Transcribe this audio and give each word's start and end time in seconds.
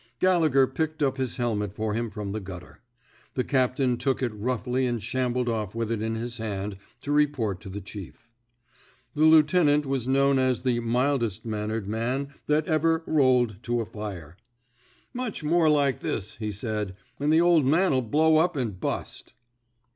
Gallegher 0.19 0.65
picked 0.65 1.03
up 1.03 1.17
his 1.17 1.37
helmet 1.37 1.75
for 1.75 1.93
him 1.93 2.09
from 2.09 2.31
the 2.31 2.39
gutter. 2.39 2.79
The 3.35 3.43
captain 3.43 3.97
took 3.97 4.23
it 4.23 4.33
roughly 4.33 4.87
and 4.87 4.99
shambled 4.99 5.47
off 5.47 5.75
with 5.75 5.91
it 5.91 6.01
in 6.01 6.15
his 6.15 6.39
hand 6.39 6.77
to 7.01 7.11
re 7.11 7.27
port 7.27 7.61
to 7.61 7.69
the 7.69 7.81
chief. 7.81 8.27
The 9.13 9.25
lieutenant 9.25 9.85
was 9.85 10.07
known 10.07 10.39
as 10.39 10.63
the 10.63 10.79
mildest 10.79 11.45
mannered 11.45 11.87
man 11.87 12.29
that 12.47 12.65
ever 12.65 13.03
rolled 13.05 13.57
to 13.61 13.79
a 13.79 13.85
fire. 13.85 14.33
11 14.33 14.33
I 14.33 14.33
THE 14.33 14.45
SMOKE 14.47 14.47
EATERS 14.47 15.13
Much 15.13 15.43
more 15.51 15.69
like 15.69 15.99
this/' 15.99 16.37
he 16.37 16.51
said, 16.51 16.95
and 17.19 17.31
the 17.31 17.41
old 17.41 17.67
man 17.67 17.91
'11 17.91 18.09
blow 18.09 18.37
up 18.37 18.55
and 18.55 18.79
bust." 18.79 19.33